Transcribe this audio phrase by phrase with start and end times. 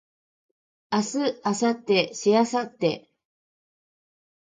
[0.91, 3.07] 明日明後日しあさって